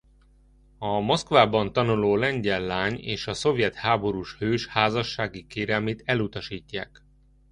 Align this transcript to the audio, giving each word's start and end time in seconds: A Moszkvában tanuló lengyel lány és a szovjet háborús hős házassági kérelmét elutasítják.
A 0.77 0.99
Moszkvában 0.99 1.73
tanuló 1.73 2.15
lengyel 2.15 2.61
lány 2.61 2.97
és 3.01 3.27
a 3.27 3.33
szovjet 3.33 3.75
háborús 3.75 4.35
hős 4.37 4.67
házassági 4.67 5.47
kérelmét 5.47 6.01
elutasítják. 6.05 7.03